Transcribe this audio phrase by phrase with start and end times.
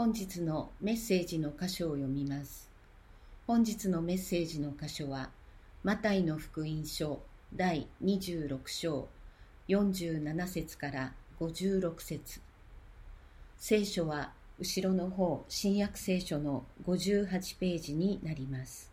[0.00, 2.70] 本日のメッセージの箇所を読みます。
[3.46, 5.28] 本日のメッセージの箇所は、
[5.84, 7.20] マタイの福音書
[7.54, 9.08] 第26章
[9.68, 12.40] 47節から56節
[13.58, 18.90] 聖書は後ろの方、新約聖書の58ページになります。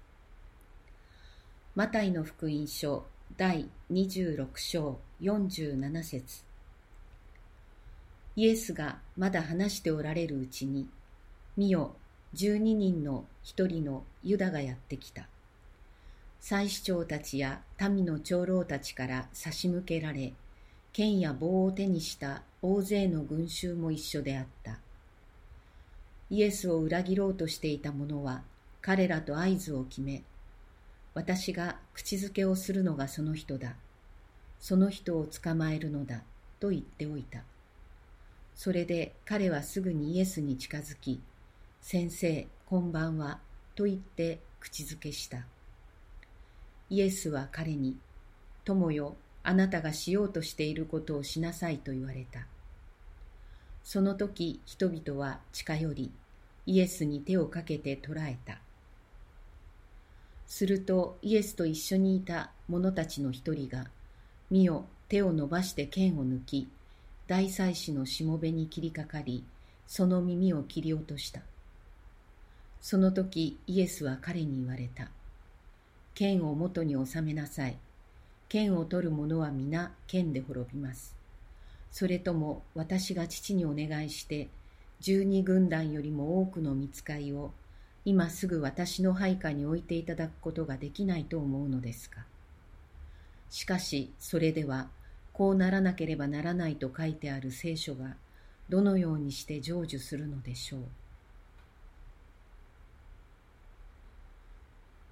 [1.73, 3.05] マタイの福音書
[3.37, 6.47] 第26章47節
[8.37, 10.87] イエスがまだ話しておられるうちに、
[11.57, 11.95] 見よ、
[12.33, 15.27] 十二人の一人のユダがやってきた。
[16.39, 20.33] 祭司長たちや民の長老たちから差し向けられ、
[20.93, 24.77] 剣や棒を手にした大勢の群衆も一緒であった。
[26.29, 28.43] イエスを裏切ろうとしていた者は
[28.81, 30.21] 彼らと合図を決め、
[31.15, 33.75] 私が口づけをするのがその人だ。
[34.59, 36.21] その人を捕まえるのだ。
[36.59, 37.41] と言っておいた。
[38.55, 41.19] それで彼はすぐにイエスに近づき、
[41.89, 43.39] 先生、こんばんは。
[43.73, 45.45] と言って口づけした。
[46.89, 47.95] イエスは彼に、
[48.65, 52.45] 友よ、あなたがしようとしていることをしなさいと言われた。
[53.85, 56.11] その時人々は近寄り、
[56.65, 58.59] イエスに手をかけて捕らえた。
[60.45, 63.85] するとイエスと一緒にいた者たちの一人が、
[64.51, 66.67] 見よ、手を伸ばして剣を抜き、
[67.27, 69.45] 大祭司のしもべに切りかかり、
[69.87, 71.39] その耳を切り落とした。
[72.81, 75.09] その時イエスは彼に言われた。
[76.13, 77.77] 剣を元に収めなさい。
[78.49, 81.15] 剣を取る者は皆剣で滅びます。
[81.91, 84.47] それとも私が父にお願いして、
[84.99, 87.51] 十二軍団よりも多くの見つかいを
[88.05, 92.25] 今すぐ私の配下に置いていただくことができないと思うのですか。
[93.49, 94.89] しかし、それでは、
[95.33, 98.15] こうならなければならないと書いてある聖書が、
[98.69, 100.81] どのようにして成就するのでしょう。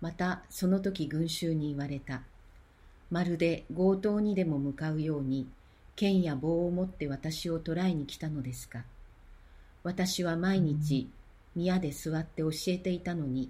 [0.06, 2.22] また、その時群衆に言われた。
[3.10, 5.48] まるで強盗にでも向かうように、
[5.96, 8.86] 剣や棒を持って私を捕らえに来たのですか。
[9.82, 11.10] 私は毎日、
[11.56, 13.50] 宮で座って教えていたのに、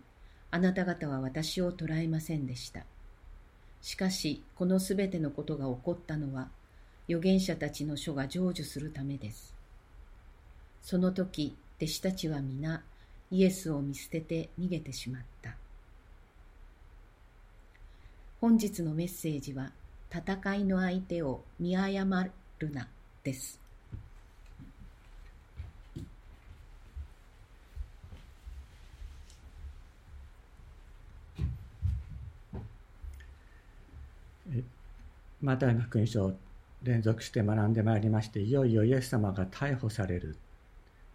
[0.50, 2.86] あなた方は私を捕らえませんでした。
[3.82, 6.48] しかし、このすべてのことが起こったのは、
[7.10, 9.54] 預言者たちの書が成就するためです。
[10.82, 12.82] その時、弟子たちは皆、
[13.30, 15.58] イエスを見捨てて逃げてしまった。
[18.46, 19.72] 本日のメッセージは、
[20.14, 22.28] 戦いの相手を見誤
[22.60, 22.88] るな、
[23.24, 23.60] です。
[35.42, 36.34] マタイの福音書を
[36.84, 40.38] 連続して学んでまいりましていよいよイエス様が逮捕される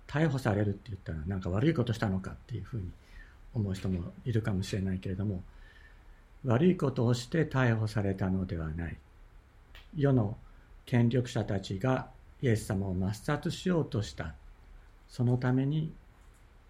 [0.08, 2.90] 逮捕されるって言ったらなんか悪いことしたのかっていうふうに
[3.54, 5.44] 思う人もいるかもしれないけれども
[6.44, 8.96] 悪いことをして逮捕されたのではない。
[9.96, 10.36] 世の
[10.86, 12.08] 権力者たちが
[12.42, 14.34] イエス様を抹殺しようとした。
[15.08, 15.92] そのために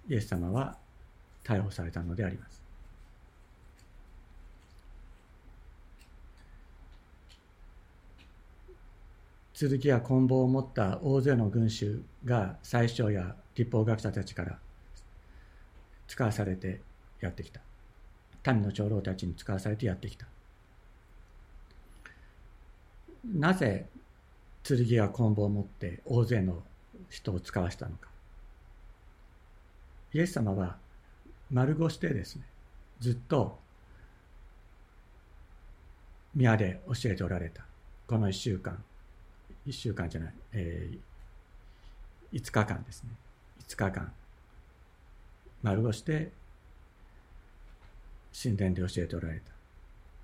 [0.08, 0.76] イエス様は
[1.44, 2.60] 逮捕されたのであります。
[9.68, 14.58] 剣や棍棒を持った大勢の群衆が最初や立法学者たちから
[16.08, 16.80] 使わされて
[17.20, 17.60] やってきた。
[18.46, 20.26] 民の長老たちに使わされてやってきた。
[23.24, 23.86] なぜ
[24.62, 26.62] 剣や棍棒を持って大勢の
[27.10, 28.08] 人を使わしたのか。
[30.12, 30.76] イエス様は
[31.50, 32.42] 丸腰でですね
[32.98, 33.58] ずっと
[36.34, 37.64] 宮で教えておられた。
[38.06, 38.82] この1週間
[39.66, 43.10] 1週間じゃない、えー、5日間ですね。
[43.68, 44.12] 5日間、
[45.62, 46.32] 丸腰で
[48.32, 49.52] 神殿で教えておられた。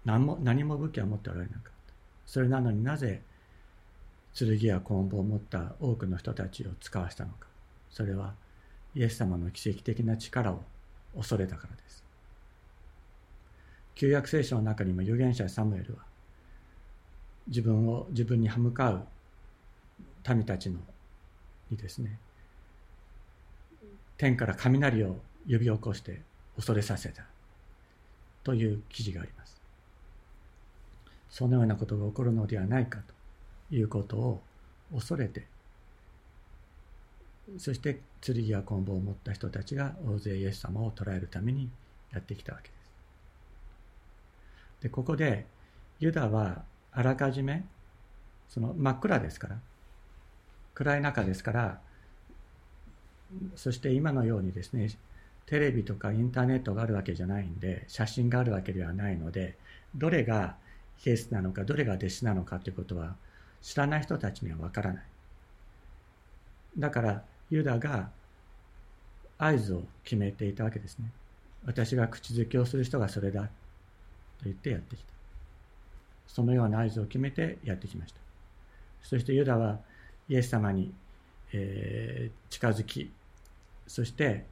[0.05, 1.71] 何も、何も武器は持っておられなかった。
[2.27, 3.23] それなのになぜ、
[4.35, 7.49] 剣や棍棒を持った多くの人たちを使わしたのか。
[7.91, 8.35] それは、
[8.95, 10.63] イエス様の奇跡的な力を
[11.17, 12.05] 恐れたからです。
[13.95, 16.01] 旧約聖書の中にも預言者サムエルは、
[17.49, 19.07] 自分を自分に歯向かう
[20.29, 20.81] 民たちの
[21.71, 22.19] にですね
[24.17, 26.21] 天から雷を呼び起こして
[26.57, 27.25] 恐れさせた
[28.47, 29.61] という記事があります。
[31.29, 33.01] そのようなことが起こるのではないか
[33.69, 34.41] ということを
[34.95, 35.49] 恐れて
[37.59, 41.69] そして剣や棍棒を持った人たちが大勢イエス様を捕らえるために
[42.13, 42.93] やってきたわけです。
[44.83, 45.45] でここで
[45.99, 47.65] ユダはあらかじめ
[48.49, 49.59] その真っ暗ですから
[50.75, 51.81] 暗い中ですから
[53.57, 54.89] そして今のようにですね
[55.47, 59.57] テレビとかインターネットがあるわけじゃないんで写真があるわけではないので
[59.95, 60.57] どれが
[61.05, 63.15] イエスなのかどれが弟子なのかということは
[63.63, 65.03] 知らない人たちにはわからない。
[66.79, 68.11] だからユダが
[69.39, 71.07] 合図を決めていたわけですね。
[71.65, 73.49] 私が口づけをする人がそれだと
[74.45, 75.13] 言ってやってきた。
[76.27, 78.21] そのような合図を決めてやってきました。
[79.03, 79.79] そしてユダは
[80.29, 80.93] イエス様に、
[81.53, 83.11] えー、近づき
[83.87, 84.45] そして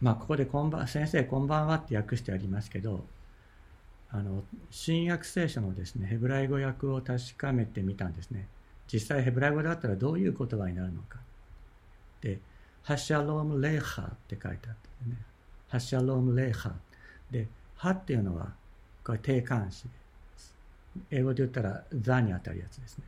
[0.00, 3.04] まあここでこんばん先生こんばんはって訳してありますけど
[4.10, 8.48] あの新約聖書のですねヘブライ語訳を確かめてみたんですね。
[8.92, 11.18] 実際ヘブライ語だったらどういう言葉になるのか。
[12.20, 12.38] で
[12.82, 14.74] ハシャロームレーハって書いてあっ
[15.04, 15.16] たね。
[15.68, 16.72] ハシャロームレーハ
[17.30, 18.52] でハっていうのは
[19.04, 19.90] これ定冠詞で
[20.36, 20.54] す。
[21.10, 23.04] 英語で言ったらザにあたるやつですね。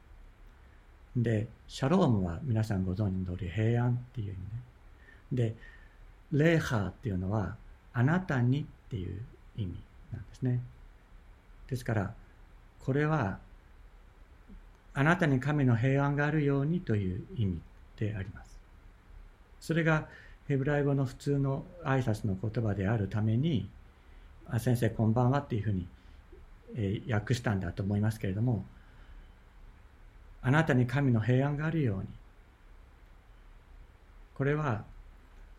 [1.17, 4.44] でシャロームは皆さんご存知の通り平安っていう意味ね。
[5.33, 5.55] で
[6.32, 7.56] レーハーっていうのは
[7.93, 9.20] あなたにっていう
[9.56, 9.75] 意味
[10.12, 10.61] なんですね。
[11.69, 12.14] ですから
[12.81, 13.38] これは
[14.94, 17.61] あなたに神の平安があるようにという意味
[17.99, 18.58] であります。
[19.61, 20.08] それが
[20.49, 23.69] ヘブライ語の普通の挨拶の言葉であるために
[24.46, 25.87] あ先生こんばんはっていうふうに、
[26.75, 28.64] えー、訳したんだと思いますけれども
[30.43, 32.06] あなたに神の平安があるように。
[34.34, 34.84] これは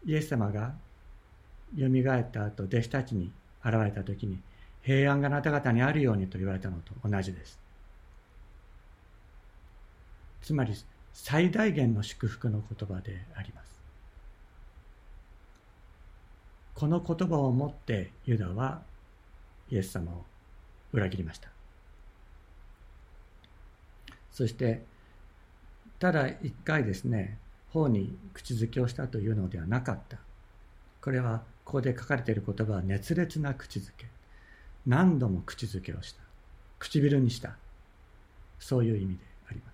[0.06, 0.74] イエス様が
[1.76, 3.32] よみがえった後弟子たちに
[3.64, 4.40] 現れた時に
[4.82, 7.60] 平安があなた方にあるようにと言われたのと同じです。
[10.42, 10.74] つまり
[11.14, 13.82] 最大限の祝福の言葉であります。
[16.76, 18.82] この言葉をもってユダは
[19.70, 20.26] イエス様を
[20.92, 21.48] 裏切りました。
[24.32, 24.84] そして
[26.00, 27.38] ただ一回ですね
[27.74, 30.18] 方に口づけをしたというのではなかった。
[31.02, 34.06] これはここで書かれている言葉は熱烈な口づけ。
[34.86, 36.22] 何度も口づけをした。
[36.78, 37.56] 唇にした。
[38.60, 39.72] そういう意味でありま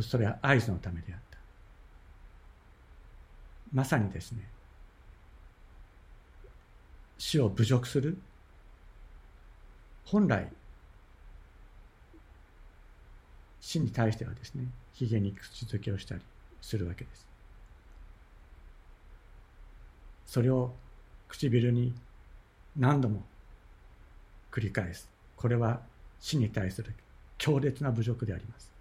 [0.00, 0.08] す。
[0.08, 1.38] それは合図のためであった。
[3.72, 4.48] まさにですね。
[7.18, 8.16] 死を侮辱する。
[10.04, 10.48] 本来
[13.60, 16.20] 死に対してはですねひげに口づけをしたり
[16.60, 17.26] するわけです。
[20.26, 20.72] それを
[21.28, 21.94] 唇に
[22.76, 23.22] 何度も
[24.50, 25.08] 繰り返す。
[25.36, 25.80] これは
[26.20, 26.94] 死に対する
[27.38, 28.72] 強烈な侮辱であります。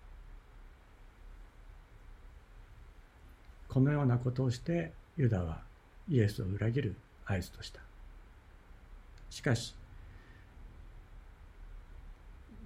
[3.69, 5.61] このようなことをしてユダは
[6.09, 6.95] イエスを裏切る
[7.25, 7.79] 合図とした。
[9.29, 9.75] しかし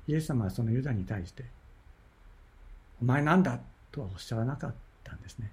[0.07, 1.45] イエス様はそのユダに対して
[3.01, 3.59] 「お前なんだ!」
[3.91, 5.51] とはおっしゃらなかったんですね。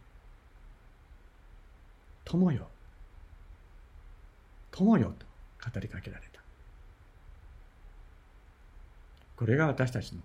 [2.24, 2.68] 友よ
[4.70, 5.26] 友よと
[5.70, 6.40] 語りかけられた。
[9.34, 10.20] これが私たちの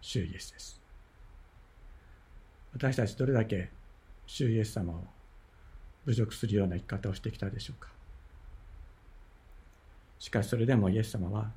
[0.00, 0.80] 主イエスです。
[2.72, 3.70] 私たちどれだけ
[4.26, 5.04] 主イエス様を
[6.06, 7.90] 侮辱するような生き方をしてきたでしょうか。
[10.18, 11.52] しかしそれでもイエス様は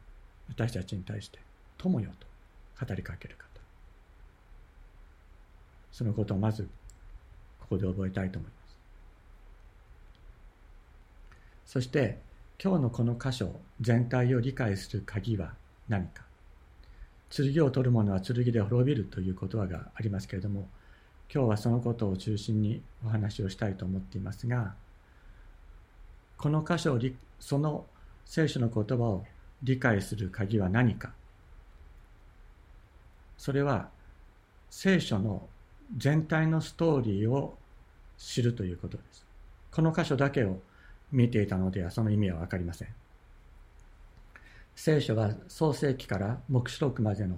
[0.50, 1.40] 私たちに対して
[1.78, 3.47] 友よと語りかける方
[5.98, 6.70] そのことをまず
[7.60, 8.78] ここで覚えたいと思います。
[11.66, 12.20] そして
[12.64, 15.56] 今日のこの箇所全体を理解する鍵は
[15.90, 16.22] 何か。
[17.32, 20.68] 剣を取る者は剣で滅びるという言葉がありますけれども
[21.34, 24.76] 今日はそのことを中心にお話をしたいと思っていますが
[26.38, 27.00] この箇所を
[27.40, 27.86] その
[28.24, 29.26] 聖書の言葉を
[29.64, 31.12] 理解する鍵は何か。
[33.36, 33.90] それは
[34.70, 35.48] 聖書の
[35.96, 37.58] 全体のストーリーを
[38.18, 39.26] 知るということです。
[39.72, 40.60] この箇所だけを
[41.12, 42.88] 見ていたのではその意味は分かりません。
[44.76, 47.38] 聖書は創世記から黙示録までの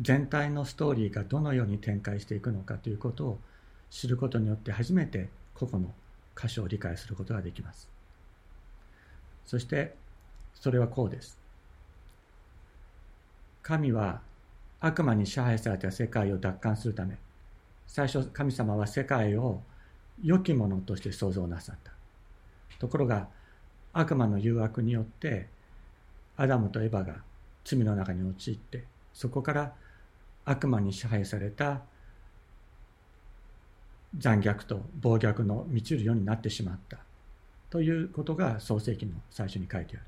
[0.00, 3.38] 全体のストーリーがどのように展開していくのかということを
[3.90, 5.92] 知ることによって初めて個々の
[6.40, 7.88] 箇所を理解することができます。
[9.46, 9.94] そして
[10.54, 11.38] それはこうです。
[13.62, 14.20] 神は
[14.80, 17.18] 悪魔に支配された世界を奪還するため、
[17.92, 19.62] 最初神様は世界を
[20.22, 21.90] 良きものとして創造なさった。
[22.78, 23.26] ところが
[23.92, 25.48] 悪魔の誘惑によって
[26.36, 27.16] アダムとエバが
[27.64, 29.72] 罪の中に陥ってそこから
[30.44, 31.82] 悪魔に支配された
[34.16, 36.98] 残虐と暴虐の満ちるようになってしまった
[37.70, 40.04] ということが創世記の最初に書いてある。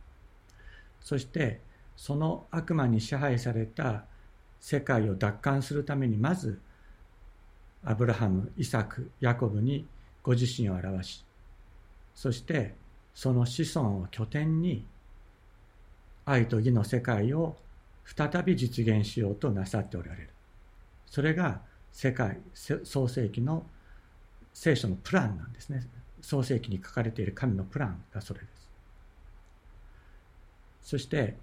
[1.01, 1.61] そして
[1.97, 4.05] その悪魔に支配された
[4.61, 6.61] 世界を奪還するためにまず
[7.85, 9.87] アブラハムイサクヤコブに
[10.23, 11.25] ご自身を表し
[12.15, 12.75] そして
[13.15, 14.85] その子孫を拠点に
[16.25, 17.57] 愛と義の世界を
[18.05, 20.29] 再び実現しようとなさっておられる。
[21.07, 21.61] それが
[21.93, 23.67] 世界創世記の
[24.55, 25.87] 聖書のプランなんですね。
[26.21, 28.69] 創世記に書かれている神のプランがそれです。
[30.83, 31.37] そして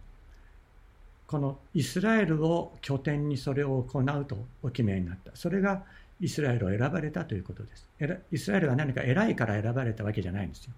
[1.28, 5.32] このイスラエルを拠点にそれを行うとお決めになった。
[5.36, 5.84] それが
[6.22, 7.88] イスラエルを選ばれたということです。
[8.32, 10.74] イスラエルは何か偉いから選ばれたわけじゃないんですよ。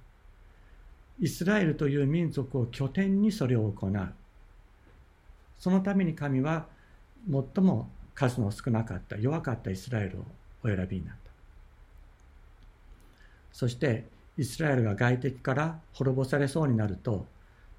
[1.19, 4.13] イスラエルという民族を拠点にそれを行う。
[5.59, 6.67] そのために神は
[7.29, 10.25] 最も数の少なかった弱かったイスラエルを
[10.63, 11.31] お選びになった。
[13.51, 14.05] そして
[14.37, 17.25] イスラエルが外敵から滅ぼされそうになると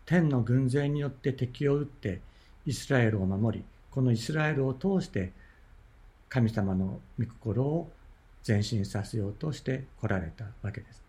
[0.04, 2.21] 天の軍勢によって敵を撃って
[2.66, 5.33] イスラエルを守りこのイスラエルを通して
[6.33, 7.91] 神様の御心を
[8.47, 11.03] 前進させようとして来られたわけです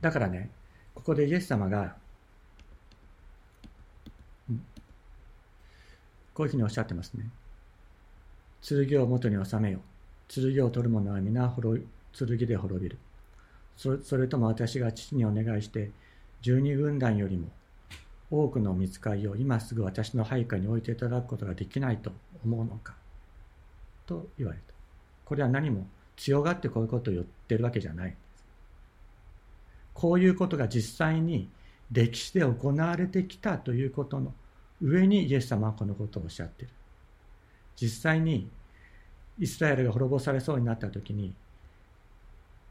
[0.00, 0.48] だからね
[0.94, 1.94] ここでイエス様が
[6.32, 7.26] こういうふうにおっしゃってますね。
[8.62, 9.80] 剣を元に収めよ。
[10.28, 11.54] 剣を取る者は皆
[12.12, 12.98] 剣で滅びる。
[13.76, 15.90] そそれとも私が父にお願いして、
[16.40, 17.48] 十二軍団よりも
[18.30, 22.12] 多くの見つかりを今すぐ私の配下に置いていただくことができないと
[22.44, 22.94] 思うのか？
[24.06, 24.74] と言われた。
[25.24, 28.14] これは何も強がってこういうことを言ってるわけじゃない。
[29.94, 31.48] こういうことが実際に
[31.90, 34.32] 歴史で行われてきたということの
[34.80, 36.72] 上にイエス様はこのことをおっしゃっている。
[37.76, 38.48] 実際に
[39.38, 41.32] イスラエルが滅ぼされそうになった時に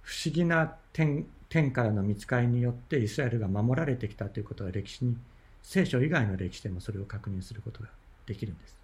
[0.02, 5.18] 不思議な天天からの見つかりによってイスラエルが守られてきたということは歴史に
[5.64, 7.90] 聖書以外の歴史でもそれを確認することが
[8.26, 8.78] できるんです。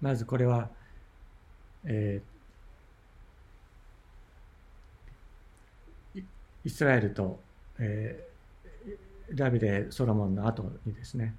[0.00, 0.70] まずこれは、
[1.84, 2.40] えー
[6.64, 7.40] イスラエルと、
[7.78, 11.34] えー、ダビデ・ソロモンの後にですね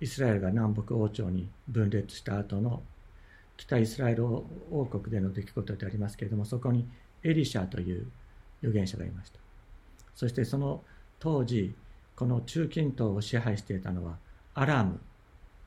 [0.00, 2.82] イスラエルが南北王朝に分裂した後の
[3.56, 6.88] 北イスラエル王国での出来事でありますけれどもそこに
[7.22, 8.06] エリシャという
[8.62, 9.38] 預言者がいました。
[10.14, 10.82] そしてその
[11.18, 11.74] 当時
[12.16, 14.18] この中近東を支配していたのは
[14.54, 15.00] アラム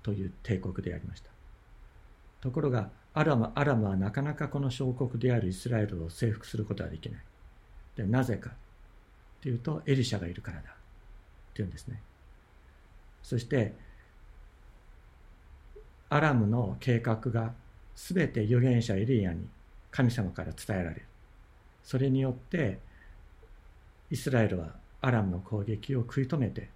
[0.04, 1.30] という帝国でありました。
[2.42, 7.22] ところがアラムアラムはなかなかこの小国であるイスラエルを征服することはできない。
[7.96, 8.54] でなぜかっ
[9.42, 10.70] ていうとエリシャがいるからだ。
[10.70, 12.02] っていうんですね。
[13.22, 13.74] そして
[16.10, 17.54] アラムの計画が
[17.96, 19.48] 全て預言者エリアに
[19.92, 21.06] 神様から伝えられる。
[21.84, 22.80] それによって
[24.10, 26.70] イスラエルはアラムの攻撃を食い止めて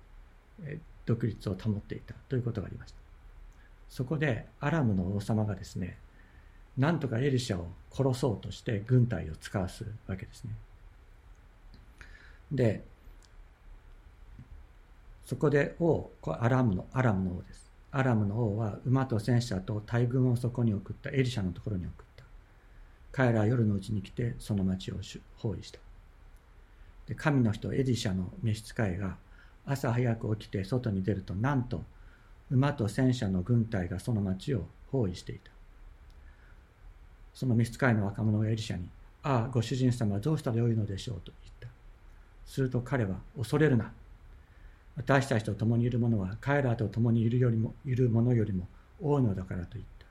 [1.05, 2.97] 独立を保っていたということがありました
[3.89, 5.97] そこでアラムの王様がですね
[6.77, 10.51] なんとかエリシャを殺そうとして軍隊を使わすわけですね
[12.51, 12.83] で、
[15.25, 17.69] そこで王、アラムの、アラムの王です。
[17.91, 22.06] アラムの王は馬と戦車と大軍をそこに送った、エリシャのところに送っ。
[23.17, 24.97] 彼らは夜のうちに来てその町を
[25.37, 25.79] 包囲した。
[27.07, 29.17] で神の人エリシャの召使いが
[29.65, 31.81] 朝早く起きて外に出るとなんと
[32.51, 35.49] 馬と戦車の軍隊がその町を包囲していた。
[37.33, 38.87] その召使いの若者がエリシャに、
[39.23, 41.21] ああ、ご主人様どうしたらよいのでしょう？
[41.21, 41.67] と言った
[42.45, 43.91] すると彼は恐れるな。
[44.95, 48.67] 私たちと共にいる者は彼らと共にいるよりもいる者よりも
[49.01, 50.05] 多いのだからと言った。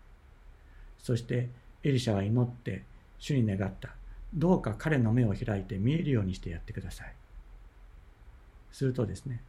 [0.99, 1.51] そして
[1.85, 2.83] エリシャは祈って
[3.19, 3.91] 主に願った。
[4.35, 7.13] どうか彼の目を開いて見えるようにしてやってください。
[8.73, 9.43] するとですね、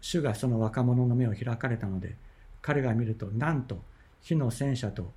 [0.00, 2.16] 主がその若者の目を開かれたので、
[2.62, 3.82] 彼が見ると、なんと
[4.22, 5.12] 火の戦車と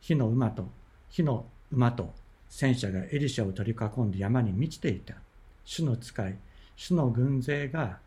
[0.00, 0.68] 火の馬と
[1.10, 2.12] 火の馬と
[2.48, 5.16] 戦車がエリシャを取り囲んで山に満ちていた。
[5.64, 6.36] 主の使い
[6.76, 7.98] 主の軍勢が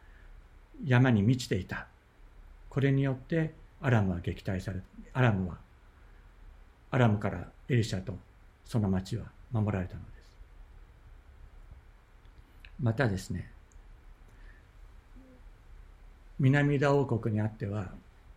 [0.85, 1.87] 山に満ちていた
[2.69, 4.81] これによってアラムは撃退され
[5.13, 5.57] アラムは
[6.91, 8.17] アラムからエリシャと
[8.65, 10.37] その町は守られたのです。
[12.81, 13.49] またですね
[16.39, 17.91] 南田王国にあっては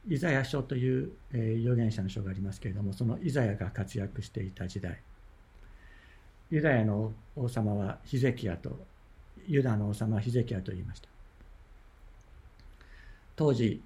[0.09, 4.99] イザヤ書という、え預言者の書がありますけれどもそのイザヤが活躍していた時代
[6.51, 8.79] ユダヤの王様はヒゼキヤと
[9.47, 11.09] ユダの王様はヒゼキヤと言いました。
[13.37, 13.83] 当時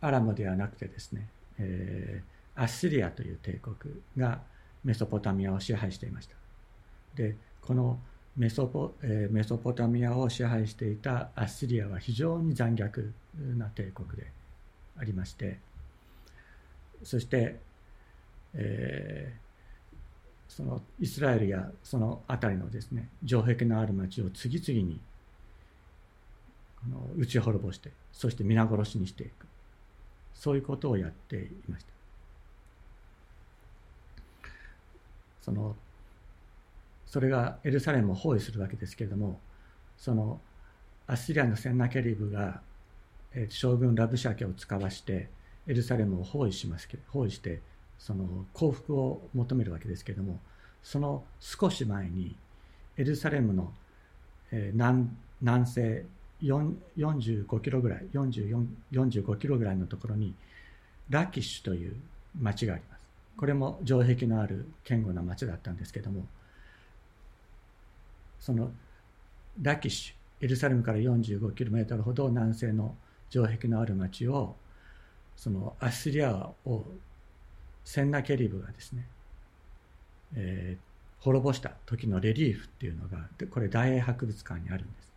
[0.00, 1.28] アラムではなくてですね、
[1.58, 4.40] えー、アッシリアという帝国が
[4.84, 6.34] メソポタミアを支配していました。
[7.14, 7.98] でこの
[8.36, 13.12] メソポえメソポタミアを支配していたアッシリアは非常に残虐
[13.56, 14.30] な帝国で
[14.96, 15.58] ありまして
[17.02, 17.58] そして、
[18.54, 24.98] えー、そのイスラエルやその辺りのですね城壁のある町を次々に
[26.90, 29.46] の撃ち滅ぼしてそして皆殺しにしていく。
[30.34, 31.91] そういうことをやっていました。
[35.42, 35.76] その
[37.06, 39.38] それがエルサレムを包囲するわけですけれども
[39.98, 40.40] その
[41.06, 42.62] アッシリアのセンナケリブが、
[43.48, 45.28] 将軍ラブシャケを使わして
[45.66, 47.60] エルサレムを包囲します包囲して
[47.98, 50.38] その幸福を求めるわけですけれども
[50.82, 52.36] その少し前に
[52.96, 53.72] エルサレムの、
[54.50, 55.08] 南
[55.40, 56.04] 南西
[56.42, 60.34] 45キロぐらい45キロぐらいのところに
[61.08, 61.96] ラキッシュという
[62.38, 62.91] 町があります。
[63.36, 66.26] これも城壁のある堅固な町だったんですけども
[68.38, 68.70] その
[69.60, 72.94] ラキシュエルサレムから45キロメートルほど南西の
[73.30, 74.56] 城壁のある町を
[75.36, 76.84] そのアスリアを
[77.84, 79.06] センナケリブがですね、
[80.36, 85.12] えー、滅ぼした時のレリーフっていうのがこれ大英博物館にあるんです。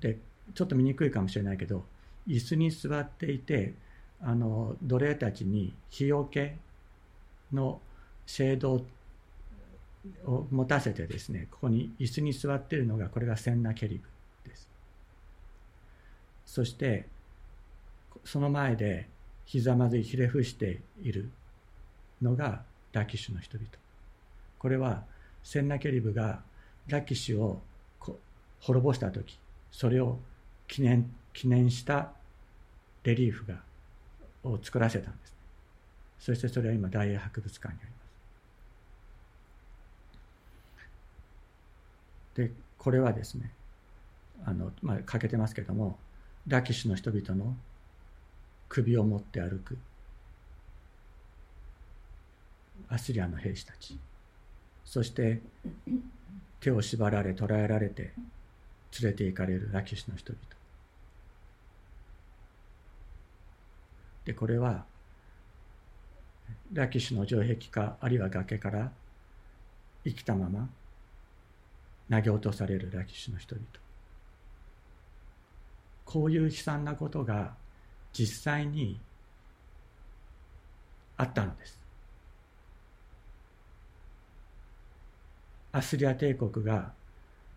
[0.00, 0.18] で
[0.54, 1.84] ちょっと見にくいかもしれないけど
[2.26, 3.74] 椅子に座っていて
[4.22, 6.56] あの奴隷たちに日よけ
[7.52, 7.80] の
[8.26, 8.84] シェード
[10.24, 14.68] を持たせてですねここに椅子に座っているのがこれがセンナケリブです。
[16.46, 17.06] そして
[18.24, 19.08] その前で
[19.46, 21.30] ひざまずいひれ伏している
[22.22, 22.62] のが
[22.92, 23.68] ラキシュの人々。
[24.58, 25.04] これは
[25.42, 26.42] センナケリブが
[26.88, 27.62] ラキシュを
[28.60, 29.38] 滅ぼした時
[29.70, 30.18] それを
[30.68, 32.12] 記念記念した
[33.04, 33.62] レリーフが
[34.44, 35.34] を作らせたんです。
[36.20, 37.96] そしてそれは今大英博物館にありま
[42.34, 42.36] す。
[42.36, 43.50] でこれはですね
[44.44, 45.98] あの、まあ、欠けてますけども
[46.46, 47.54] ラキシュの人々の
[48.68, 49.76] 首を持って歩く
[52.88, 53.98] アスリアの兵士たち。
[54.84, 55.40] そして
[56.60, 58.12] 手を縛られ捕らえられて
[59.00, 60.59] 連れて行かれるラキシュの人々。
[64.24, 64.84] でこれは
[66.72, 68.92] ラキシュの城壁かあるいは崖から
[70.04, 70.68] 生きたまま
[72.10, 73.66] 投げ落とされるラキシュの人々。
[76.04, 77.54] こういう悲惨なことが
[78.12, 78.98] 実際に
[81.16, 81.78] あったのです。
[85.72, 86.92] アスリア帝国が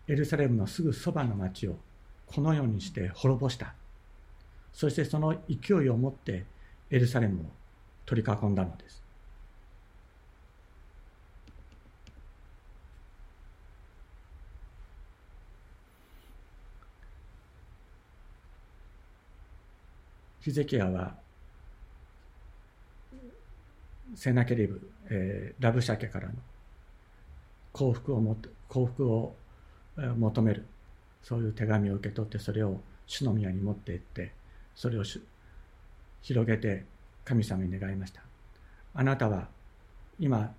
[0.06, 1.76] エルサレムのすぐそばの町を
[2.26, 3.74] このようにして滅ぼした。
[4.72, 6.44] そしてその勢いを持って
[6.90, 7.44] エルサレムを
[8.06, 9.02] 取り囲んだのです。
[20.40, 21.14] ヒゼキヤは
[24.14, 26.34] セナケリブ、えー、ラブシャケからの
[27.72, 28.36] 幸福をも
[28.68, 29.34] 幸福を
[29.96, 30.66] 求める。
[31.22, 34.32] そういう手紙を受け取ってそれを主の宮に持って行って
[34.74, 35.04] それを
[36.24, 36.84] 広げて
[37.24, 38.22] 神様に願いました
[38.94, 39.48] あなたは
[40.18, 40.52] 今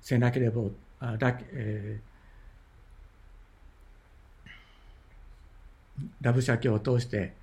[0.00, 0.62] せなければ
[1.00, 7.34] あラ,、えー、ラブシャケを通して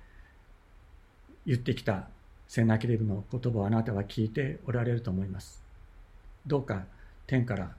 [1.46, 2.08] 言ってきた
[2.48, 5.62] セナケレブの言葉をあなたは聞いておられると思います
[6.46, 6.84] どうか
[7.26, 7.74] 天から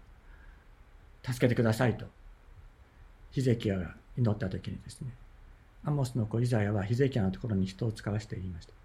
[1.24, 2.06] 助けてくださいと
[3.32, 5.10] ヒゼキヤが祈った時にですね、
[5.84, 8.85] アモスの子イザヤはヒゼキヤのところに人を使わせて言いました。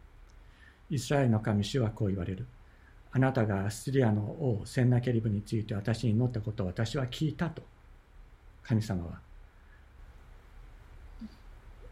[0.91, 2.47] イスラエルの神主はこう言われる。
[3.13, 7.63] あなたがアッシリアの王センナケリブについて私に祈ったことを私は聞いたと
[8.63, 9.19] 神様は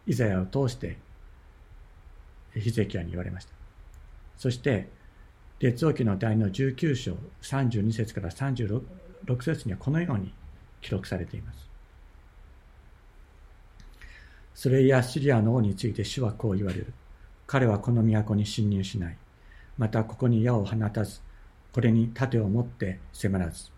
[0.06, 0.96] イザヤを通して
[2.54, 3.52] ヒゼキヤに言われました
[4.36, 4.88] そして
[5.58, 8.80] 列王記の第の19章32節から36
[9.42, 10.32] 節にはこのように
[10.80, 11.68] 記録されています
[14.54, 16.92] それやシリアの王について主はこう言われる。
[17.48, 19.16] 彼はこの都に侵入しない。
[19.78, 21.20] またここに矢を放たず、
[21.72, 23.70] これに盾を持って迫らず、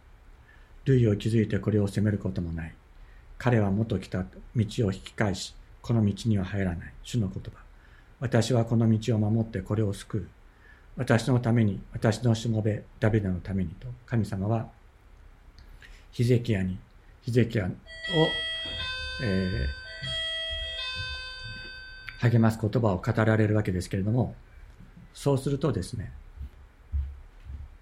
[0.86, 2.74] 類を築いてこれを攻めることもない。
[3.38, 6.92] 彼は元来た道を引き返し、この道には入らない。
[7.04, 7.62] 主の言葉。
[8.18, 10.28] 私はこの道を守ってこれを救う。
[10.96, 14.68] 私のために、私のしもべ、ダビデのためにと、神様は、
[16.10, 16.76] ヒゼキヤに、
[17.22, 17.70] ヒゼキヤを、
[19.22, 19.79] えー
[22.20, 24.34] 励ます言葉を語られるわけですけれども、
[25.14, 26.12] そうするとですね、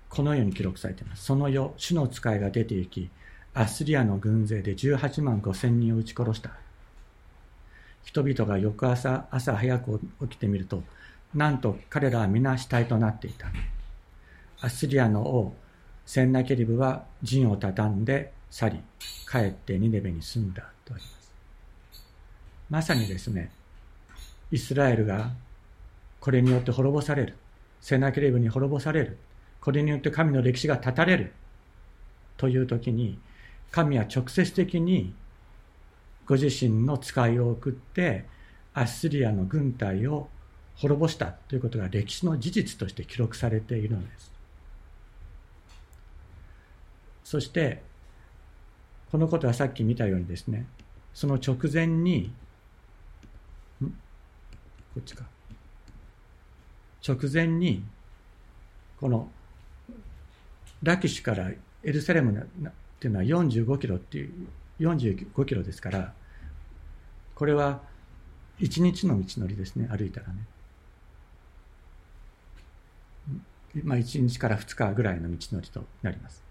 [0.08, 1.24] このように記録されています。
[1.24, 3.10] その世、主の使いが出て行き、
[3.54, 6.52] アスリアの軍勢で18万5千人を撃ち殺した。
[8.04, 10.82] 人々が翌朝、朝早く起きてみると、
[11.34, 13.48] なんと彼らは皆死体となっていた。
[14.60, 15.54] アスリアの王、
[16.06, 18.80] センナケリブは陣を畳んで去り、
[19.30, 21.32] 帰ってニネベに住んだとあります。
[22.70, 23.50] まさにですね、
[24.50, 25.32] イスラエルが
[26.20, 27.34] これによって滅ぼされる。
[27.80, 29.18] セナケレブに滅ぼされる。
[29.60, 31.32] これによって神の歴史が断たれる。
[32.36, 33.18] という時に、
[33.70, 35.14] 神は直接的に
[36.26, 38.26] ご自身の使いを送って、
[38.74, 40.28] アッスリアの軍隊を
[40.76, 44.32] 滅ぼしたということが歴史の事実として記録されているのです。
[47.24, 47.82] そして、
[49.10, 50.66] このことはさっき見たようにですね、
[51.14, 52.32] その直前に、
[54.98, 55.24] っちか。
[57.06, 57.84] 直前に、
[59.00, 59.30] この、
[60.82, 61.50] ラキシュから
[61.82, 64.48] エルサレムっていうのは45キロっていう、
[64.80, 66.12] 45キロですから、
[67.34, 67.80] これは
[68.60, 70.34] 1日の道のりですね、歩いたらね。
[73.84, 76.42] まあ1日から2日ぐらいの道のりとなります。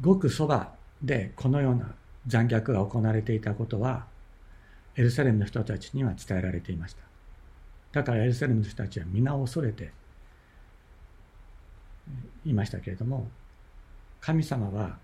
[0.00, 1.94] ごくそばでこのような
[2.26, 4.06] 残虐が行われていたことは、
[4.98, 7.02] エルサレムの人たちには伝えられていました。
[7.92, 9.92] だからエルサレムの人たちは皆恐れて
[12.44, 13.28] いましたけれども、
[14.20, 14.98] 神様は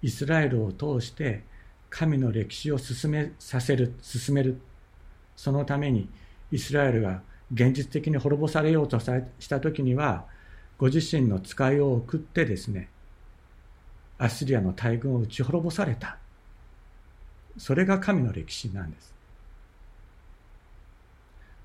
[0.00, 1.42] イスラエルを通して
[1.90, 4.60] 神の歴史を進めさせる、進める。
[5.34, 6.08] そのために
[6.52, 10.24] イスラエルが現実的に滅ぼされようとした時には、
[10.78, 12.88] ご自身の使いを送ってですね、
[14.18, 16.18] アッシリアの大軍を打ち滅ぼされた。
[17.58, 19.11] それが神の歴史なんです。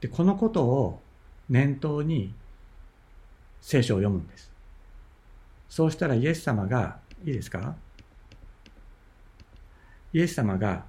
[0.02, 1.02] で、このことを
[1.50, 2.34] 念頭に
[3.62, 4.52] 聖書を読むんです。
[5.70, 7.76] そうしたらイエス様が、いいですか？
[10.14, 10.86] イエス様が、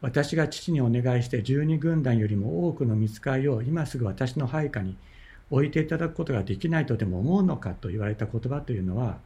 [0.00, 4.96] 私が父にお願いして十二軍団よりも多くの見つかりを今すぐ私の配下に
[5.50, 9.18] 置いていただくことができないとでも思うのかと言われた言葉というのは、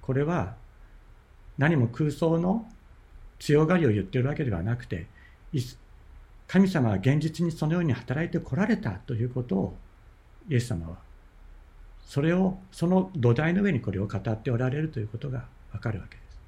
[0.00, 0.54] これは
[1.58, 2.66] 何も空想の
[3.38, 5.06] 強がりを言ってるわけではなくて、
[6.48, 9.76] 神様は現実にそのように働いてこられたということを
[10.48, 10.96] イエス様は
[12.06, 16.40] それをその土台の上にこれを語っておられるということがわかるわけです。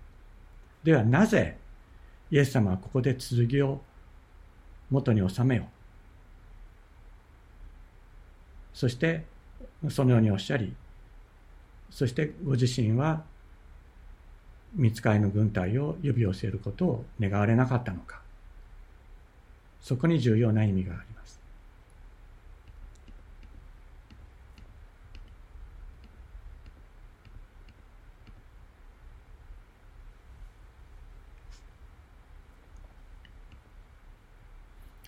[0.85, 1.59] ではなぜ
[2.31, 3.83] イエス様はここで剣を
[4.89, 5.67] 元に収めよう。
[8.73, 9.27] そして
[9.91, 10.75] そのようにおっしゃり、
[11.91, 13.23] そしてご自身は
[14.75, 18.23] 見つかりの軍隊を呼び寄せることを願われなかったのか。
[19.81, 21.41] そこに重要な意味があります。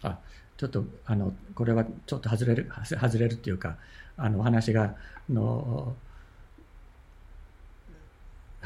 [0.02, 0.18] あ
[0.56, 3.76] ちょっとあのこれはちょっと外れる外れるっていうか
[4.16, 4.96] あのお話が
[5.28, 5.96] の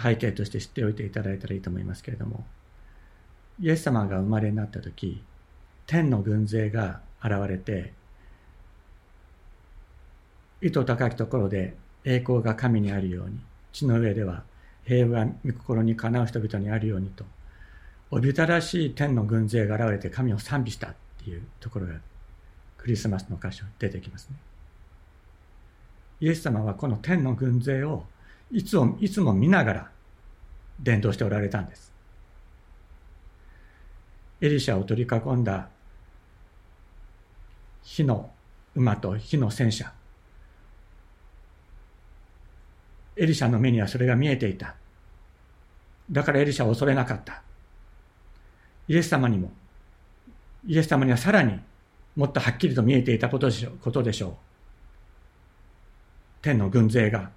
[0.01, 2.45] 背景として知っておいていただいたらいいと思いますけれども
[3.61, 5.23] イエス様が生まれになった時
[5.87, 7.93] 天の軍勢が現れて
[10.61, 13.39] 意図高きところで栄光が神にあるように
[13.73, 14.43] 地の上では
[14.85, 17.25] 平和が御心にかなう人々にあるようにと
[18.11, 20.95] おびただしい天の軍勢が現れて神を賛美したっ
[21.25, 21.95] ていうところが
[22.79, 24.37] クリスマスの箇所に出てきますね。
[26.21, 28.05] イエス様はこの天の軍勢を
[28.53, 29.91] いつもいつも見ながら
[30.81, 31.93] 伝道しておられたんです。
[34.41, 35.69] エリシャを取り囲んだ
[37.87, 38.31] 火の
[38.75, 39.93] 馬と火の戦車。
[43.17, 44.75] エリシャの目にはそれが見えていた。
[46.11, 47.43] だからエリシャは恐れなかった。
[48.89, 49.53] イエス様にも、
[50.67, 51.61] イエス様にはさらに
[52.17, 53.79] もっとはっきりと見えていたことでしょう。
[53.79, 54.33] ことでしょう
[56.43, 57.31] 天の軍勢が、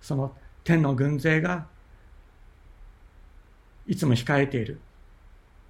[0.00, 0.34] その
[0.64, 1.66] 天の軍勢が
[3.86, 4.80] いつも控えている。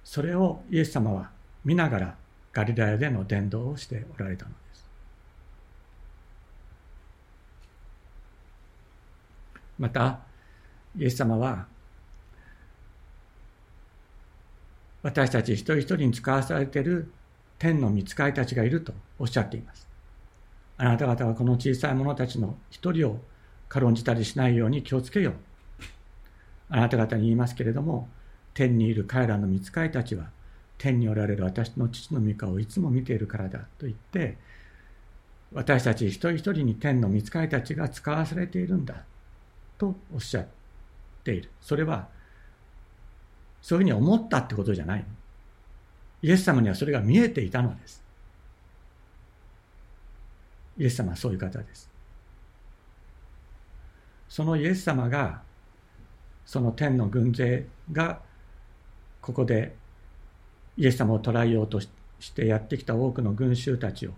[0.05, 1.29] それをイエス様は
[1.65, 2.17] 見ながら
[2.53, 4.85] ガリラヤでの伝道をしておられたのです。
[9.79, 10.19] また、
[10.97, 11.67] イエス様は、
[15.03, 17.11] 私たち一人一人に使わされている
[17.59, 19.87] 天の御使いたちがいるとおっしゃっています。
[20.77, 23.19] あなた方はこの小さい者たちの一人を
[23.69, 25.33] 軽んじたりしないように気をつけよう。
[26.69, 28.09] あなた方に言いますけれども、
[28.53, 30.29] 天にいる彼らの御使いたちは、
[30.77, 34.37] 天におられる私の父の御顔をいつも見ているからだと言って
[35.53, 39.03] 私たち一人一人に天の御使いたちが使わされているんだ
[39.77, 40.47] とおっしゃっ
[41.23, 41.51] ている。
[41.61, 42.07] それは、
[43.61, 45.05] そういうふうに思ったってことじゃない。
[46.21, 48.03] イエス様にはそれが見えていたのです。
[50.77, 51.89] イエス様はそういう方です。
[54.27, 55.41] そのイエス様が、
[56.45, 58.21] その天の軍勢が、
[59.21, 59.75] ここで
[60.77, 61.89] イエス様を捕らえようとし
[62.33, 64.11] てやってきた多くの群衆たちを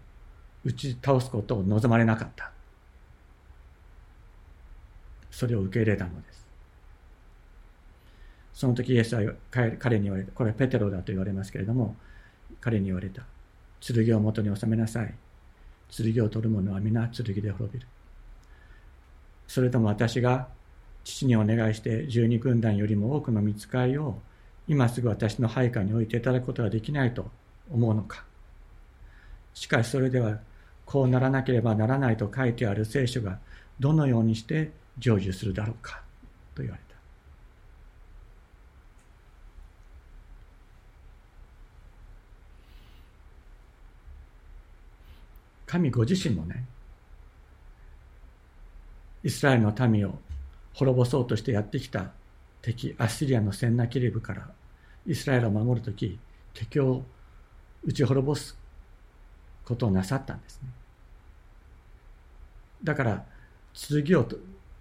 [0.63, 2.51] 打ち倒すことを望まれなかった。
[5.31, 6.45] それを受け入れたのです。
[8.53, 10.33] その時イエスは彼に言われた。
[10.33, 11.95] これはペテロだと言われますけれども、
[12.59, 13.23] 彼に言われた。
[13.79, 15.13] 剣を元に収めなさい。
[15.89, 17.87] 剣を取る者は皆剣で滅びる。
[19.47, 20.49] それとも私が
[21.05, 24.19] 父にお願いして十二軍団よりも多くの見つかりを
[24.69, 27.31] 今すぐ私の配下に置いていただくことができないと
[27.71, 28.23] 思うのか。
[29.55, 30.37] しかしそれでは
[30.85, 33.39] こうならなければならないと書いてある聖書が
[33.79, 36.03] どのようにして成就するだろうか
[36.53, 36.95] と言われた。
[45.65, 46.63] 神ご自身もね、
[49.23, 50.19] イスラエルの民を
[50.75, 52.11] 滅ぼそうとしてやってきた
[52.61, 54.58] 敵、アッシリアのセンナキリブから
[55.09, 56.19] イスラエルを守るとき、
[56.53, 57.03] 敵を
[57.83, 58.55] 打ち滅ぼす
[59.65, 60.69] ことをなさったんですね。
[62.83, 63.25] だから、
[63.73, 64.29] 剣を、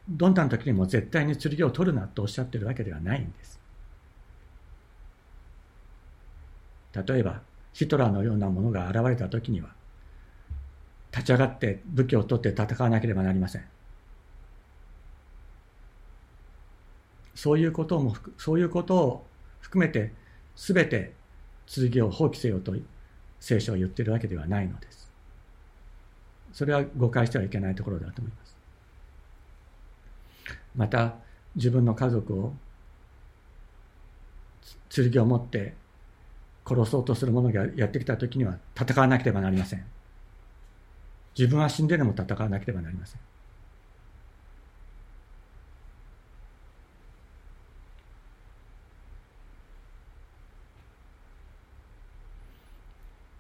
[0.06, 3.58] どんな時にも絶対に剣を取るなとおっしゃってるわけではないんです。
[6.94, 7.40] 例えば、
[7.72, 9.70] ヒトラーのようなものが現れた時には、
[11.10, 13.64] 立ち上がって武器を取って戦わなければなりません。
[17.34, 19.26] そういうことも、そういうことを
[19.60, 20.12] 含めて、
[20.56, 21.12] すべて
[21.66, 22.74] 剣を放棄せよと
[23.40, 25.10] 聖書は言ってるわけではないのです。
[26.52, 28.56] それは誤解してはいけないところだと思います。
[30.74, 31.16] また、
[31.54, 32.54] 自分の家族を
[34.88, 35.74] 剣を持って
[36.66, 39.84] 殺そうとする者がやってきたときには戦わなければなりません。
[41.38, 43.20] 自分は死んででも戦わなければなりません。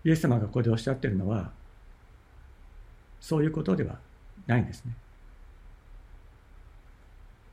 [0.08, 1.50] イエス様がここでおっしゃってるのは、
[3.20, 3.98] そういうことでは
[4.46, 4.92] ないんですね。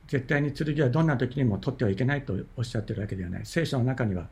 [0.08, 3.42] 絶対に剣はどんな時にも取ってはいけないとおっしゃってるわけではない。
[3.44, 4.28] 聖書の中には、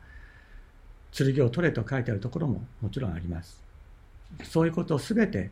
[1.12, 3.62] 剣を取れと書いてあるところももちろんあります。
[4.42, 5.50] そういうことをすべて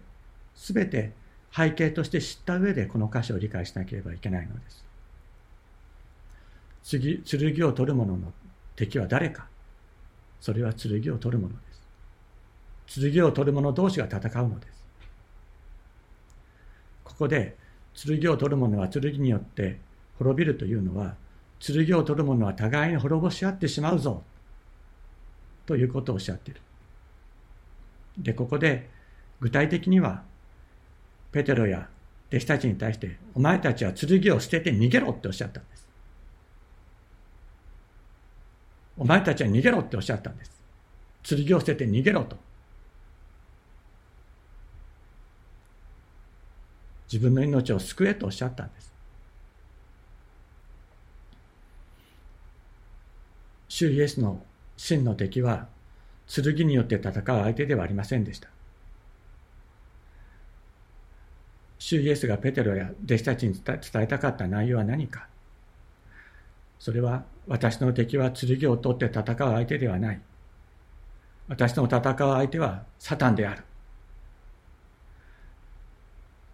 [0.55, 1.13] すべて
[1.55, 4.85] 背景として知った上でこの歌詞を理解しなければいけないのです。
[7.25, 8.33] 剣を取る者の
[8.77, 9.47] 敵は誰か
[10.41, 11.72] それは剣を取る者です。
[13.01, 14.85] 剣を取る者同士が戦うのです。
[17.05, 17.57] ここで
[17.95, 19.79] 剣を取る者は剣によって
[20.19, 21.15] 滅びるというのは
[21.61, 24.23] 剣を取る者は互いに滅ぼし合ってしまうぞ
[25.67, 26.61] ということをおっしゃっている。
[28.19, 28.91] で、ここで
[29.41, 30.23] 具体的には
[31.31, 31.89] ペテロや
[32.29, 35.87] 弟子たちに対して、お前たちは剣を捨てて逃げろっておっしゃったんです。
[38.97, 40.53] お前たちは逃げろっておっしゃったんです。
[41.23, 42.37] 剣を捨てて逃げろと。
[47.13, 48.93] 自分の命を救えとおっしゃったんです。
[53.69, 54.43] 主イエスの
[54.77, 55.67] 真の敵は
[56.27, 58.49] 剣によって戦う相手ではありませんでした。
[61.79, 65.27] 主イエスがペテロや弟子たちに伝えたかった内容は何か
[66.79, 70.21] それは私の敵は剣を取って戦う相手ではない
[71.49, 73.65] 私の戦う相手はサタンである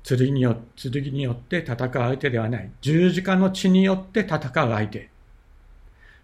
[0.03, 2.71] 剣によ剣によって戦う相手ではない。
[2.81, 5.11] 十字架の血によって戦う相手。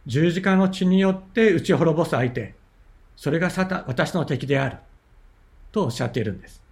[0.06, 2.54] 十字架の血によって打ち滅ぼす相手。
[3.16, 4.78] それがサタ私の敵である。
[5.72, 6.62] とおっしゃっているんです。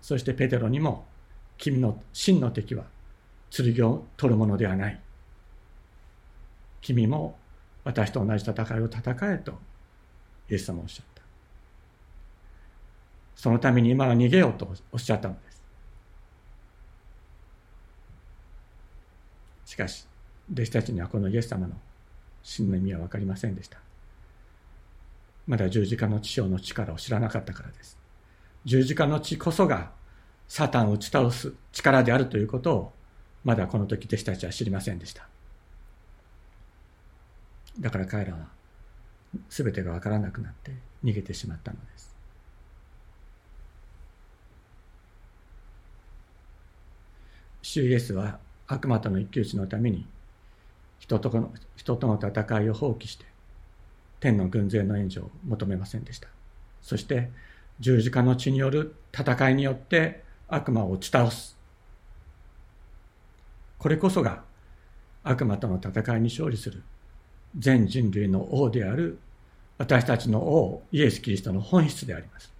[0.00, 1.06] そしてペテロにも、
[1.58, 2.84] 君の真の敵は
[3.50, 5.00] 剣を取るものではない。
[6.80, 7.36] 君も
[7.82, 9.58] 私と同じ戦いを戦えと、
[10.48, 11.15] イエス様はおっしゃった。
[13.36, 15.62] そのために今は逃げようとおっしゃったのです。
[19.66, 20.06] しかし、
[20.52, 21.74] 弟子たちにはこのイエス様の
[22.42, 23.78] 真の意味は分かりませんでした。
[25.46, 27.98] まだ十字架の地上の力を知らなかったからです。
[28.64, 29.92] 十字架の地こそが
[30.48, 32.92] サタンを打ち倒す力であるということを
[33.44, 35.28] まだこの時弟子たちは知りませんでした。
[37.78, 38.48] だから彼らは
[39.50, 40.72] 全てがわからなくなって
[41.04, 42.15] 逃げてしまったのです。
[47.76, 50.06] 主イエスは悪魔との一騎打ちのために
[50.98, 53.26] 人との人との戦いを放棄して
[54.18, 56.28] 天の軍勢の援助を求めませんでした。
[56.80, 57.28] そして
[57.78, 61.54] 十字架の血による戦いによって悪魔を打ち倒す。
[63.78, 64.42] これこそが
[65.22, 66.82] 悪魔との戦いに勝利する
[67.58, 69.18] 全人類の王である
[69.76, 72.50] 私たちの王イエス・キリストの本質であります。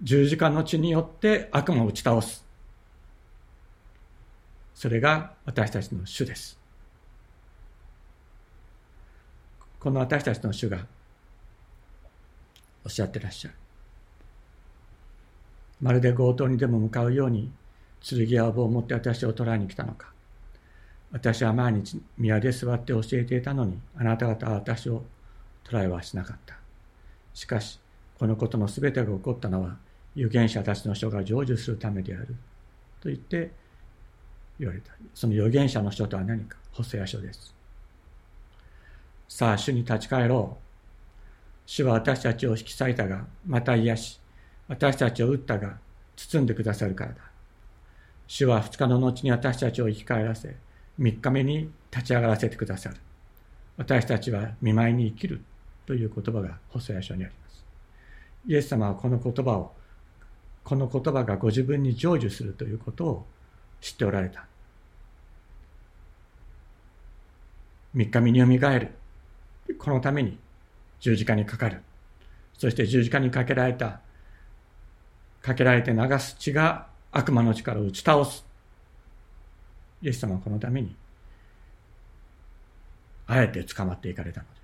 [0.00, 2.47] 十字架の血によって悪魔を打ち倒す。
[4.78, 6.56] それが私たちの主です。
[9.80, 10.86] この私たちの主が
[12.84, 13.54] おっしゃってらっしゃる。
[15.80, 17.50] まるで強盗にでも向かうように
[18.08, 20.12] 剣や棒を持って私を捕らえに来たのか。
[21.10, 25.02] 私は毎日宮で座って教えていたのにあなた方は私を
[25.64, 26.54] 捕らえはしなかった。
[27.34, 27.80] しかし
[28.16, 29.76] このことの全てが起こったのは
[30.16, 32.36] 預言者たちの書が成就するためである。
[33.00, 33.50] と言って
[34.58, 36.56] 言われたその預言者の書とは何か？
[36.72, 37.54] 補正書です
[39.28, 40.64] さあ主に立ち返ろう
[41.66, 44.20] 主は私たちを引き裂いたがまた癒し
[44.68, 45.78] 私たちを撃ったが
[46.16, 47.16] 包んでくださるからだ
[48.26, 50.56] 主は二日の後に私たちを生き返らせ
[50.98, 52.96] 3日目に立ち上がらせてくださる。
[53.76, 55.40] 私たちは見舞いに生きる
[55.86, 57.64] という言葉が細谷書にあります。
[58.48, 59.72] イエス様はこの言葉を、
[60.64, 63.26] この言葉がご自分に成就するということを
[63.80, 64.47] 知っておられた。
[67.94, 68.94] 3日目によみがえる。
[69.78, 70.38] このために
[71.00, 71.82] 十字架にかかる。
[72.56, 74.00] そして十字架にかけられた、
[75.42, 78.44] かけられて流す血が悪魔の力を打ち倒す。
[80.02, 80.94] イエス様はこのために、
[83.26, 84.58] あえて捕まっていかれたのです。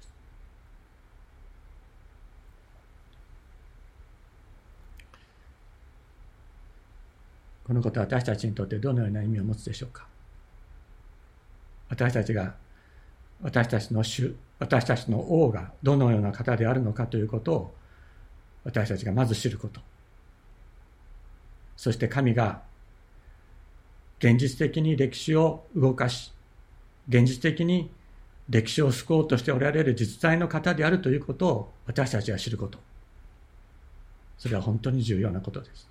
[7.64, 10.06] このことは私たちにとってどのような意味を持つでしょうか
[11.88, 12.54] 私たちが
[13.44, 17.74] 私たちの主私たちの王がどのような方であるのかということを
[18.64, 19.80] 私たちがまず知ること
[21.76, 22.62] そして神が
[24.24, 26.32] 現実的に歴史を動かし、
[27.08, 27.90] 現実的に
[28.48, 32.78] 歴史を救おうとしておられる実在の方であるということを私たちは知ること。
[34.38, 35.88] それは本当に重要なことです。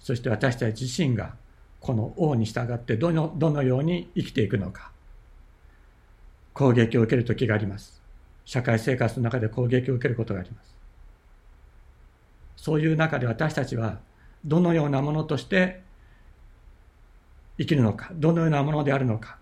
[0.00, 1.34] そして私たち自身が
[1.78, 4.90] この王に従ってどのどのように生きていくのか。
[6.60, 8.02] 攻撃を受ける時があります。
[8.44, 10.76] 社会生活の中で攻撃を受けることがあります。
[12.54, 13.98] そういう中で私たちは
[14.44, 15.80] どのようなものとして
[17.56, 19.38] 生きるのか、どのようなものであるのか、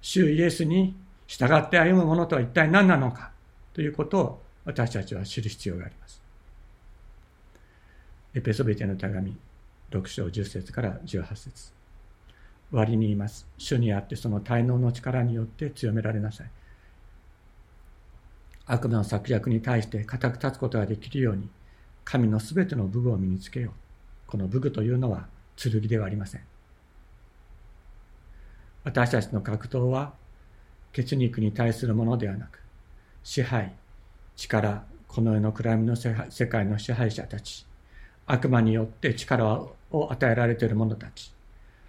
[0.00, 0.94] 主イエスに
[1.26, 3.32] 従って歩むものとは一体何なのか
[3.74, 6.22] ということを私たちは知る必要があります。
[8.34, 9.36] エペソビテの手紙
[9.90, 11.72] 6章10節から18節
[12.70, 13.48] 終わりに言います。
[13.58, 16.50] 主にあってその滞納の力によって強められなさい。
[18.72, 21.48] 悪魔の策略に対して固く立つことができるように、
[22.04, 23.72] 神のすべての武具を身につけよう。
[24.26, 26.50] この武具というのは剣ではありません。
[28.82, 30.14] 私たちの格闘は
[30.92, 32.60] 血肉に対するものではなく
[33.22, 33.72] 支配
[34.36, 37.66] 力この世の暗闇の世界の支配者たち
[38.26, 39.76] 悪魔によって力を
[40.10, 41.32] 与えられている者たち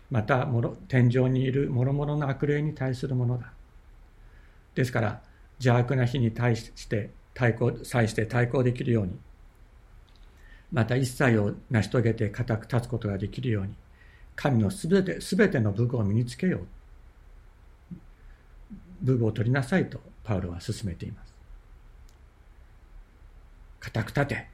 [0.10, 0.48] また
[0.90, 3.54] 天井にいる諸々の悪霊に対するものだ
[4.76, 5.22] ですから
[5.64, 9.14] 邪悪な日に対して対抗際して対抗できるように
[10.72, 13.74] また一切を成し遂げて固く立つことができるように
[14.36, 16.62] 神のすべてすべての武具を身につけよう
[19.02, 21.34] 武具を取りなさいとパウロは進めています。
[23.80, 24.48] 固く立て。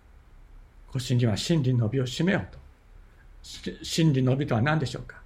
[0.87, 2.57] 腰には真理の帯を締めようと。
[3.83, 5.21] 真理の帯とは何でしょうか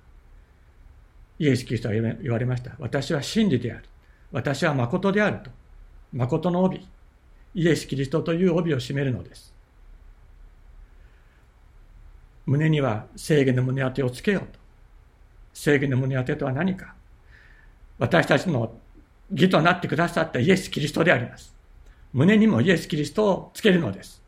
[1.39, 2.71] イエス・キリストは言われました。
[2.79, 3.83] 私は真理である。
[4.31, 5.51] 私は誠であると。
[6.13, 6.87] 誠の帯。
[7.53, 9.53] イエス・キリストという帯を締めるのです。
[12.45, 14.59] 胸には正義の胸当てをつけようと。
[15.53, 16.95] 正義の胸当てとは何か
[17.99, 18.73] 私たちの
[19.31, 21.53] 義となってくださったイエス・キリストであります。
[22.13, 24.21] 胸にもイエス・キリストをつけるのです。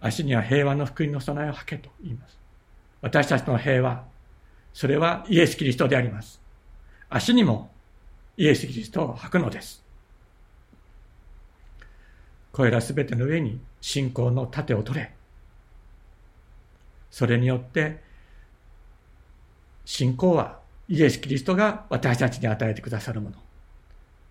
[0.00, 2.38] 足には平和の福音の備えを履けと言います。
[3.00, 4.04] 私たちの平和、
[4.74, 6.40] それはイエス・キリストであります。
[7.08, 7.70] 足にも
[8.36, 9.82] イエス・キリストを履くのです。
[12.52, 15.12] これらすべての上に信仰の盾を取れ。
[17.10, 18.02] それによって
[19.84, 23.36] 信仰はイエス・キリストが私たちに与えてくださるもの。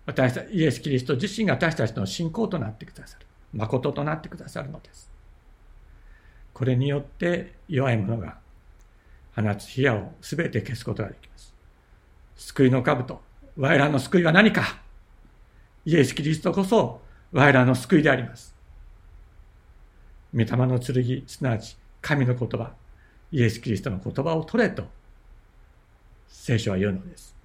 [0.06, 3.26] 私たイエス・キリスト自身が私たちの信仰となってくださる。
[3.52, 5.10] 誠となってくださるのです。
[6.52, 8.38] これによって弱い者が
[9.34, 11.54] 放つ火矢をすべて消すことができます。
[12.36, 13.20] 救いの兜、
[13.56, 14.80] 我らの救いは何か？
[15.84, 17.00] イエス・キリストこそ
[17.32, 18.54] 我らの救いであります。
[20.34, 22.72] 御霊の剣、すなわち神の言葉、
[23.30, 24.84] イエス・キリストの言葉を取れと
[26.28, 27.36] 聖書は言うのです。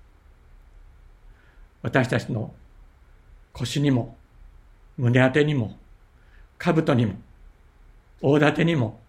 [1.82, 2.54] 私たちの
[3.52, 4.18] 腰にも、
[4.98, 5.78] 胸当てにも、
[6.58, 7.16] 兜にも、
[8.22, 9.00] 大盾にも、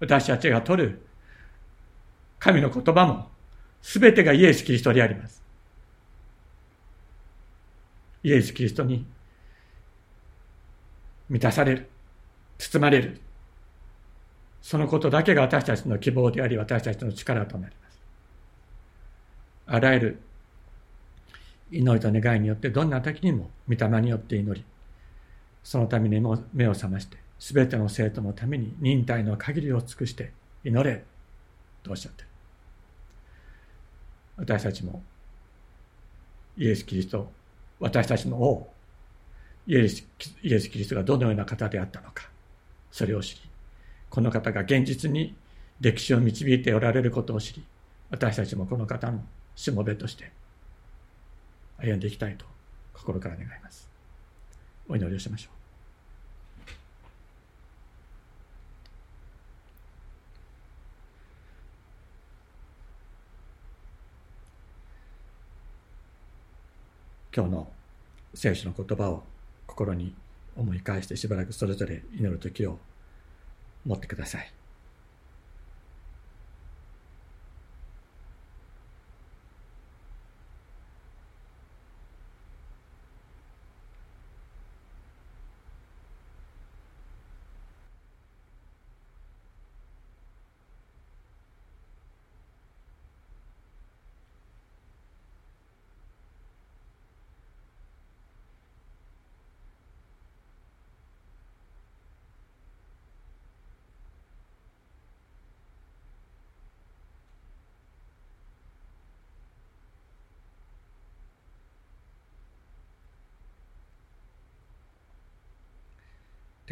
[0.00, 1.06] 私たちが取る
[2.38, 3.28] 神の言葉も、
[3.82, 5.42] すべてがイエス・キリストであります。
[8.26, 9.06] イエス・キリストに
[11.28, 11.88] 満たされる、
[12.58, 13.20] 包まれる。
[14.60, 18.00] そのことだけが私たちの希望であり、私たちの力となります。
[19.68, 20.18] あらゆる
[21.70, 24.64] 祈りと願いによってどんな時にも御霊によって祈り、
[25.62, 26.20] そのために
[26.52, 30.32] 目を覚まして、すべての生徒のために忍耐の限りを尽くして
[30.64, 31.04] 祈れ
[31.84, 32.28] とおっしゃってる。
[34.38, 35.00] 私たちも
[36.56, 37.30] イエス・キリスト、
[37.80, 38.72] 私たちの王、
[39.66, 40.06] イエス
[40.42, 42.28] イエス・キリストがどのような方であったのか、
[42.90, 43.40] それを知り、
[44.08, 45.34] この方が現実に
[45.80, 47.64] 歴史を導いておられることを知り、
[48.10, 49.22] 私たちもこの方の
[49.54, 50.30] しもべとして
[51.78, 52.46] 歩んでいきたいと
[52.94, 53.90] 心から願います。
[54.88, 55.55] お祈りをしましょう。
[67.36, 67.68] 今日の
[68.32, 69.22] 聖書の言葉を
[69.66, 70.14] 心に
[70.56, 72.78] 思い返してしばらくそれぞれ祈る時を
[73.84, 74.50] 持ってください。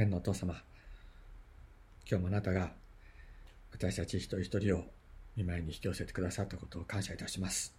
[0.05, 0.53] 天のお父様、
[2.07, 2.73] 今日もあなたが
[3.73, 4.85] 私たち一人一人を
[5.35, 7.75] 見舞いに引き寄せてくださったことを感謝いたします。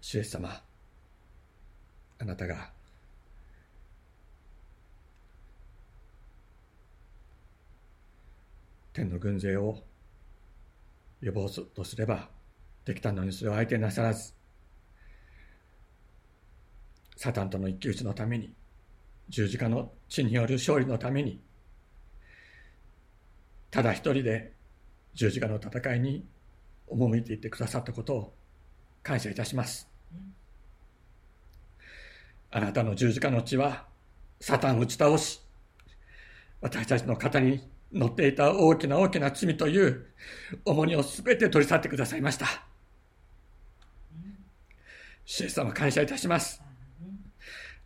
[0.00, 0.62] 主イエス様、
[2.20, 2.70] あなたが
[8.92, 9.82] 天の軍勢を
[11.20, 12.28] 予防とすれば
[12.84, 14.37] できたのにそれを相手なさらず
[17.18, 18.54] サタンとの一騎打ちのために、
[19.28, 21.42] 十字架の血による勝利のために、
[23.72, 24.52] ただ一人で
[25.14, 26.24] 十字架の戦いに
[26.88, 28.34] 赴いていってくださったことを
[29.02, 29.88] 感謝いたします。
[32.52, 33.88] あなたの十字架の血は、
[34.40, 35.40] サタンを打ち倒し、
[36.60, 40.06] 私たちの肩に乗っていた大きな大きな罪という
[40.64, 42.46] 重荷をすべて取り去ってくださいました。
[45.24, 46.67] 主イエス様感謝いたします。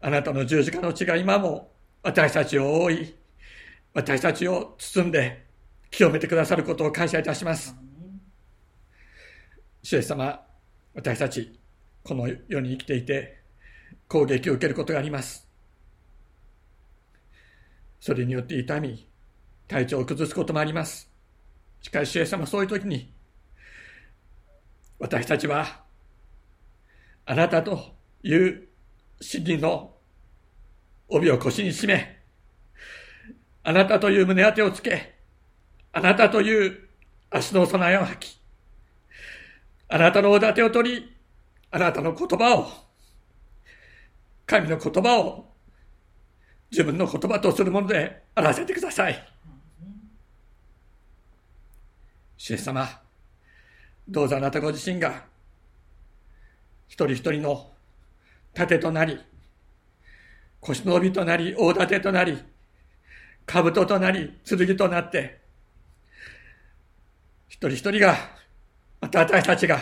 [0.05, 1.70] あなたの十字架の血が今も
[2.03, 3.14] 私たちを覆い、
[3.94, 5.46] 私たちを包んで
[5.92, 7.72] 清めてくださることを感謝いたします。
[9.80, 10.44] 主イエス様、
[10.92, 11.57] 私たち、
[12.03, 13.42] この世に生きていて、
[14.09, 15.48] 攻撃を受けることがあります。
[18.00, 19.07] それによって痛み、
[19.68, 21.09] 体調を崩すこともあります。
[21.80, 23.12] しかし、主イエス様、そういう時に、
[24.98, 25.84] 私たちは、
[27.24, 27.94] あなたと
[28.24, 28.72] いう
[29.23, 29.95] 真理の
[31.09, 32.18] 帯を腰に締め、
[33.62, 35.14] あなたという胸当てをつけ、
[35.93, 36.89] あなたという
[37.31, 38.41] 足の備えを吐き、
[39.89, 41.12] あなたのおだてを取り、
[41.70, 42.66] あなたの言葉を、
[44.45, 45.53] 神の言葉を
[46.73, 49.29] 自分の言葉とするものであらせてください。
[52.37, 52.89] 主様、
[54.09, 55.27] どうぞあなたご自身が
[56.89, 57.72] 一人一人の
[58.55, 59.18] 盾となり、
[60.61, 62.38] 腰の帯となり、大盾となり、
[63.46, 65.40] 兜となり、剣となって、
[67.48, 68.16] 一人一人が、
[69.00, 69.80] また私たちが、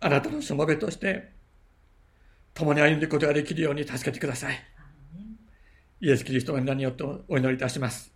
[0.00, 1.32] あなたのしもべとして、
[2.54, 4.58] 共に歩んでいくことができるように助けてください。
[6.00, 8.12] イエス・キリストの名によってお祈りいたします。